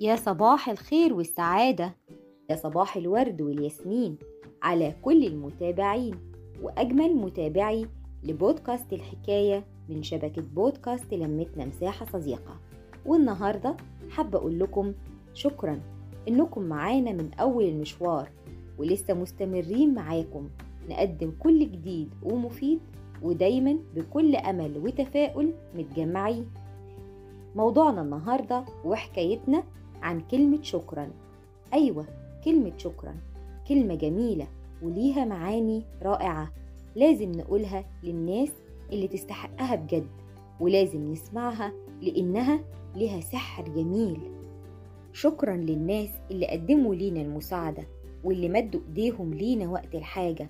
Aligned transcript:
يا 0.00 0.16
صباح 0.16 0.68
الخير 0.68 1.14
والسعادة 1.14 1.94
يا 2.50 2.56
صباح 2.56 2.96
الورد 2.96 3.42
والياسمين 3.42 4.16
على 4.62 4.94
كل 5.02 5.26
المتابعين 5.26 6.14
وأجمل 6.62 7.16
متابعي 7.16 7.86
لبودكاست 8.24 8.92
الحكاية 8.92 9.64
من 9.88 10.02
شبكة 10.02 10.42
بودكاست 10.42 11.14
لمتنا 11.14 11.64
مساحة 11.64 12.06
صديقة. 12.06 12.56
والنهاردة 13.06 13.76
حابة 14.10 14.38
أقول 14.38 14.60
لكم 14.60 14.92
شكرا 15.34 15.80
إنكم 16.28 16.62
معانا 16.62 17.12
من 17.12 17.30
أول 17.34 17.64
المشوار 17.64 18.30
ولسه 18.78 19.14
مستمرين 19.14 19.94
معاكم 19.94 20.48
نقدم 20.88 21.32
كل 21.38 21.58
جديد 21.72 22.14
ومفيد 22.22 22.80
ودايما 23.22 23.78
بكل 23.94 24.36
أمل 24.36 24.78
وتفاؤل 24.78 25.52
متجمعين. 25.74 26.46
موضوعنا 27.56 28.02
النهاردة 28.02 28.64
وحكايتنا 28.84 29.62
عن 30.02 30.20
كلمة 30.20 30.62
شكرا. 30.62 31.10
أيوة 31.72 32.06
كلمة 32.44 32.72
شكرا. 32.76 33.16
كلمة 33.68 33.94
جميلة 33.94 34.48
وليها 34.82 35.24
معاني 35.24 35.82
رائعة 36.02 36.52
لازم 36.96 37.32
نقولها 37.32 37.84
للناس 38.02 38.50
اللي 38.92 39.08
تستحقها 39.08 39.74
بجد 39.74 40.06
ولازم 40.60 41.12
نسمعها 41.12 41.72
لأنها 42.02 42.60
لها 42.96 43.20
سحر 43.20 43.68
جميل. 43.68 44.20
شكرا 45.12 45.56
للناس 45.56 46.08
اللي 46.30 46.46
قدموا 46.46 46.94
لينا 46.94 47.20
المساعدة 47.20 47.82
واللي 48.24 48.48
مدوا 48.48 48.80
إيديهم 48.88 49.34
لينا 49.34 49.68
وقت 49.68 49.94
الحاجة. 49.94 50.48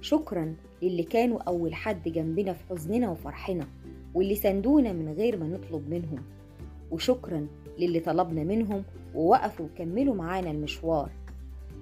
شكرا 0.00 0.54
للي 0.82 1.02
كانوا 1.02 1.38
أول 1.42 1.74
حد 1.74 2.08
جنبنا 2.08 2.52
في 2.52 2.64
حزننا 2.70 3.10
وفرحنا 3.10 3.66
واللي 4.14 4.34
سندونا 4.34 4.92
من 4.92 5.12
غير 5.12 5.38
ما 5.38 5.46
نطلب 5.46 5.90
منهم. 5.90 6.22
وشكرا 6.90 7.46
للي 7.78 8.00
طلبنا 8.00 8.44
منهم 8.44 8.82
ووقفوا 9.14 9.66
وكملوا 9.66 10.14
معانا 10.14 10.50
المشوار. 10.50 11.10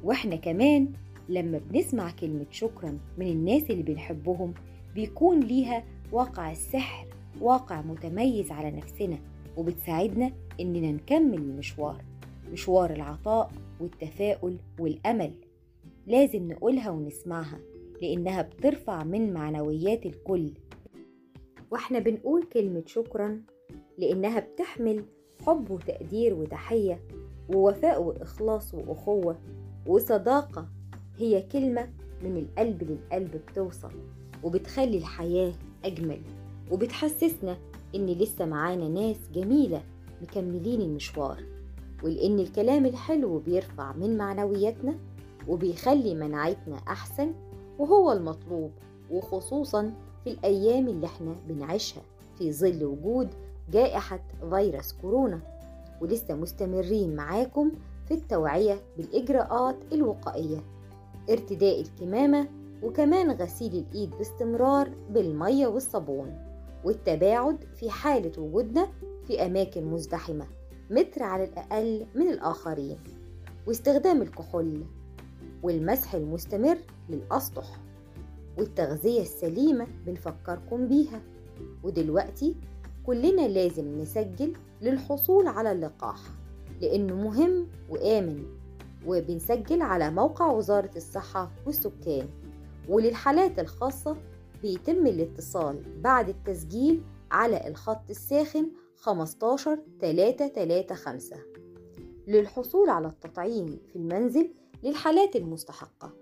وإحنا 0.04 0.36
كمان 0.36 0.92
لما 1.28 1.60
بنسمع 1.70 2.10
كلمة 2.10 2.46
شكرا 2.50 2.98
من 3.18 3.26
الناس 3.26 3.70
اللي 3.70 3.82
بنحبهم 3.82 4.54
بيكون 4.94 5.40
ليها 5.40 5.84
واقع 6.12 6.52
السحر 6.52 7.06
واقع 7.40 7.82
متميز 7.82 8.52
على 8.52 8.70
نفسنا 8.70 9.18
وبتساعدنا 9.56 10.32
إننا 10.60 10.92
نكمل 10.92 11.38
المشوار 11.38 12.04
مشوار 12.52 12.92
العطاء 12.92 13.52
والتفاؤل 13.80 14.56
والأمل. 14.78 15.32
لازم 16.06 16.52
نقولها 16.52 16.90
ونسمعها 16.90 17.58
لأنها 18.02 18.42
بترفع 18.42 19.04
من 19.04 19.32
معنويات 19.32 20.06
الكل. 20.06 20.50
وإحنا 21.70 21.98
بنقول 21.98 22.42
كلمة 22.42 22.82
شكرا 22.86 23.42
لأنها 23.98 24.40
بتحمل 24.40 25.04
حب 25.46 25.70
وتقدير 25.70 26.34
وتحية 26.34 27.00
ووفاء 27.48 28.02
وإخلاص 28.02 28.74
وأخوة 28.74 29.36
وصداقة 29.86 30.68
هي 31.18 31.42
كلمة 31.42 31.88
من 32.22 32.36
القلب 32.36 32.82
للقلب 32.82 33.40
بتوصل 33.50 33.90
وبتخلي 34.44 34.98
الحياة 34.98 35.52
أجمل 35.84 36.20
وبتحسسنا 36.70 37.56
إن 37.94 38.06
لسه 38.06 38.44
معانا 38.44 38.88
ناس 38.88 39.16
جميلة 39.34 39.82
مكملين 40.22 40.80
المشوار 40.80 41.42
ولأن 42.02 42.38
الكلام 42.40 42.86
الحلو 42.86 43.38
بيرفع 43.38 43.92
من 43.92 44.16
معنوياتنا 44.16 44.94
وبيخلي 45.48 46.14
مناعتنا 46.14 46.76
أحسن 46.76 47.32
وهو 47.78 48.12
المطلوب 48.12 48.70
وخصوصا 49.10 49.92
في 50.24 50.30
الأيام 50.30 50.88
اللي 50.88 51.06
إحنا 51.06 51.34
بنعيشها 51.48 52.02
في 52.38 52.52
ظل 52.52 52.84
وجود 52.84 53.28
جائحة 53.72 54.20
فيروس 54.50 54.92
كورونا 54.92 55.40
ولسه 56.00 56.34
مستمرين 56.34 57.16
معاكم 57.16 57.72
في 58.08 58.14
التوعية 58.14 58.80
بالإجراءات 58.96 59.76
الوقائية. 59.92 60.58
ارتداء 61.30 61.80
الكمامة 61.80 62.48
وكمان 62.82 63.30
غسيل 63.30 63.74
الإيد 63.74 64.10
باستمرار 64.10 64.90
بالمية 65.10 65.66
والصابون 65.66 66.38
والتباعد 66.84 67.64
في 67.76 67.90
حالة 67.90 68.42
وجودنا 68.42 68.88
في 69.26 69.46
أماكن 69.46 69.84
مزدحمة 69.84 70.46
متر 70.90 71.22
على 71.22 71.44
الأقل 71.44 72.06
من 72.14 72.28
الآخرين. 72.28 72.96
واستخدام 73.66 74.22
الكحول 74.22 74.84
والمسح 75.62 76.14
المستمر 76.14 76.78
للأسطح 77.08 77.80
والتغذية 78.58 79.20
السليمة 79.22 79.86
بنفكركم 80.06 80.88
بيها. 80.88 81.20
ودلوقتي 81.84 82.54
كلنا 83.06 83.48
لازم 83.48 83.98
نسجل 84.00 84.52
للحصول 84.82 85.46
على 85.46 85.72
اللقاح 85.72 86.20
لأنه 86.80 87.14
مهم 87.14 87.68
وآمن 87.90 88.44
وبنسجل 89.06 89.82
على 89.82 90.10
موقع 90.10 90.52
وزارة 90.52 90.90
الصحة 90.96 91.50
والسكان 91.66 92.28
وللحالات 92.88 93.58
الخاصة 93.58 94.16
بيتم 94.62 95.06
الاتصال 95.06 95.82
بعد 96.02 96.28
التسجيل 96.28 97.02
على 97.30 97.68
الخط 97.68 98.10
الساخن 98.10 98.70
15 98.96 99.78
335 100.00 101.38
للحصول 102.26 102.88
على 102.88 103.06
التطعيم 103.06 103.78
في 103.92 103.96
المنزل 103.96 104.50
للحالات 104.82 105.36
المستحقة. 105.36 106.12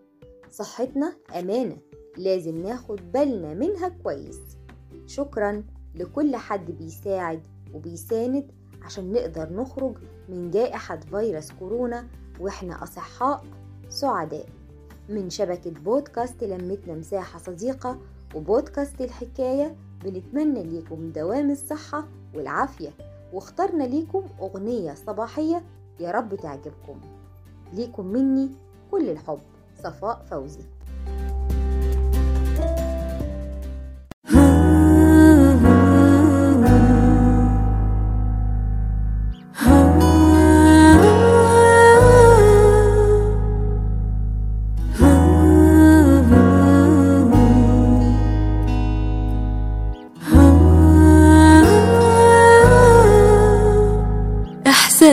صحتنا 0.51 1.17
أمانة 1.39 1.77
لازم 2.17 2.63
ناخد 2.63 3.13
بالنا 3.13 3.55
منها 3.55 3.89
كويس. 3.89 4.41
شكرا. 5.07 5.65
لكل 5.95 6.37
حد 6.37 6.71
بيساعد 6.71 7.43
وبيساند 7.75 8.51
عشان 8.83 9.13
نقدر 9.13 9.53
نخرج 9.53 9.97
من 10.29 10.51
جائحة 10.51 10.97
فيروس 10.97 11.53
كورونا 11.53 12.07
وإحنا 12.41 12.83
أصحاء 12.83 13.45
سعداء. 13.89 14.47
من 15.09 15.31
شبكة 15.31 15.71
بودكاست 15.71 16.45
لمتنا 16.45 16.95
مساحة 16.95 17.39
صديقة 17.39 17.99
وبودكاست 18.35 19.01
الحكاية 19.01 19.77
بنتمنى 20.05 20.63
ليكم 20.63 21.11
دوام 21.11 21.51
الصحة 21.51 22.09
والعافية. 22.35 22.91
واخترنا 23.33 23.85
ليكم 23.85 24.25
أغنية 24.41 24.95
صباحية 24.95 25.63
يا 26.01 26.11
رب 26.11 26.35
تعجبكم. 26.35 27.01
ليكم 27.73 28.07
مني 28.07 28.51
كل 28.91 29.11
الحب. 29.11 29.41
صفاء 29.83 30.25
فوزي. 30.31 30.65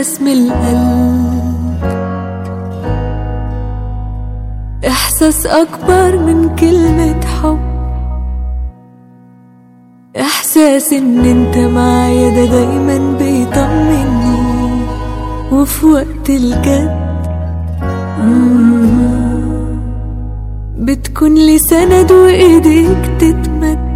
من 0.02 0.28
القلب. 0.28 1.52
إحساس 4.88 5.46
أكبر 5.46 6.18
من 6.18 6.56
كلمة 6.56 7.26
حب. 7.26 7.60
إحساس 10.18 10.94
إن 10.94 11.26
أنت 11.26 11.58
معايا 11.58 12.30
ده 12.36 12.46
دايما 12.46 13.18
بيطمني. 13.20 14.42
وفي 15.52 15.86
وقت 15.86 16.30
الجد 16.30 17.02
بتكون 20.78 21.36
لي 21.36 21.58
سند 21.58 22.12
وإيديك 22.12 23.12
تتمد. 23.20 23.91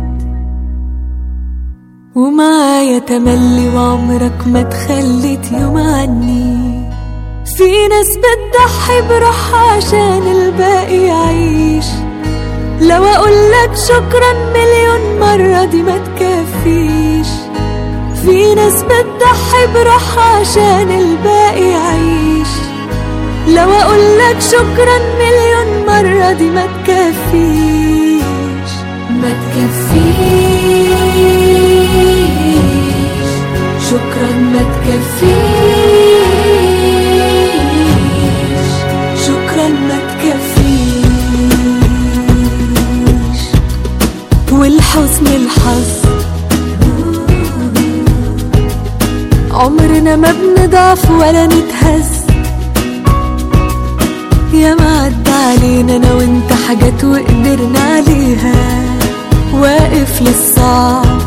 ومعايا 2.16 3.00
تملي 3.00 3.70
وعمرك 3.76 4.48
ما 4.48 4.62
تخليت 4.64 5.52
يوم 5.52 5.78
عني. 5.78 6.86
في 7.58 7.88
ناس 7.88 8.18
بتضحي 8.18 9.02
بروحها 9.10 9.72
عشان 9.78 10.22
الباقي 10.32 10.98
يعيش. 10.98 11.86
لو 12.82 13.06
اقولك 13.06 13.76
شكرا 13.76 14.34
مليون 14.54 15.20
مرة 15.20 15.66
دي 15.66 15.84
ما 15.84 15.98
تكفيش. 15.98 17.28
في 18.26 18.56
ناس 18.56 18.84
بتضحي 18.84 19.68
بروحها 19.74 20.40
عشان 20.40 20.92
الباقي 20.92 21.70
يعيش. 21.70 22.48
لو 23.48 23.72
اقولك 23.72 24.40
شكرا 24.40 24.98
مليون 25.20 25.86
مرة 25.88 26.32
دي 26.34 26.50
ما 26.50 26.66
تكفيش. 26.66 28.22
ما 29.10 29.30
تكفيش. 29.30 31.45
شكرا 33.90 34.32
ما 34.54 34.60
تكفيش. 34.60 36.26
شكرا 39.28 39.68
ما 39.68 39.98
تكفيش. 40.10 40.66
والحسن 44.52 45.28
الحظ 45.28 45.92
عمرنا 49.52 50.16
ما 50.16 50.32
بنضعف 50.32 51.12
ولا 51.12 51.46
نتهز. 51.46 52.26
يا 54.54 54.76
ما 54.76 55.00
عدى 55.02 55.32
علينا 55.32 55.96
أنا 55.96 56.14
وأنت 56.14 56.54
حاجات 56.68 57.04
وقدرنا 57.04 57.80
عليها. 57.80 58.84
واقف 59.54 60.22
للصعب. 60.22 61.25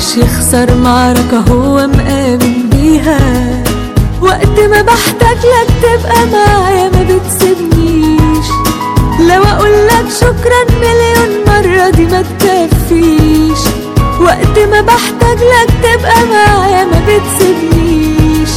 ومحدش 0.00 0.16
يخسر 0.16 0.74
معركة 0.74 1.38
هو 1.50 1.86
مآمن 1.86 2.68
بيها. 2.72 3.18
وقت 4.22 4.60
ما 4.70 4.82
بحتاج 4.82 5.36
لك 5.36 5.68
تبقى 5.82 6.26
معايا 6.32 6.88
ما 6.88 7.02
بتسيبنيش. 7.02 8.46
لو 9.20 9.42
اقولك 9.42 10.06
شكرا 10.20 10.64
مليون 10.80 11.44
مرة 11.46 11.90
دي 11.90 12.06
ما 12.06 12.22
تكفيش. 12.22 13.58
وقت 14.20 14.58
ما 14.70 14.80
بحتاج 14.80 15.38
لك 15.38 15.70
تبقى 15.82 16.24
معايا 16.32 16.84
ما 16.84 17.00
بتسيبنيش. 17.08 18.50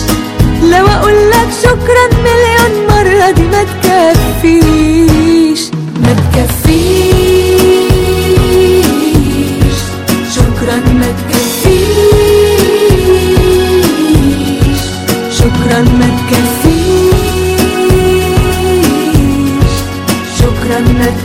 لو 0.64 0.88
اقولك 0.88 1.50
شكرا 1.64 2.06
مليون 2.24 2.88
مرة 2.90 3.32
دي 3.32 3.42
ما 3.44 3.64
تكفيش. 3.84 5.62
ما 6.04 6.14
تكفيش. 6.14 7.33
شكرا 20.84 21.23